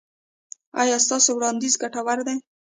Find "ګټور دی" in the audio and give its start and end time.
1.81-2.37